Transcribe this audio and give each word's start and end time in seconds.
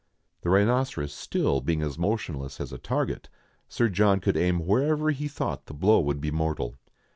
The 0.41 0.49
rhinoceros 0.49 1.13
still 1.13 1.61
being 1.61 1.83
as 1.83 1.99
motionless 1.99 2.59
as 2.59 2.73
a 2.73 2.79
target, 2.79 3.29
Sir 3.69 3.87
John 3.87 4.19
could 4.19 4.35
aim 4.35 4.65
wherever 4.65 5.11
he 5.11 5.27
thought 5.27 5.67
the 5.67 5.75
blow 5.75 5.99
would 5.99 6.19
be 6.19 6.31
mortal. 6.31 6.75